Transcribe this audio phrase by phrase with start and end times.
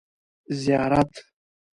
[0.31, 1.11] ـ زیارت.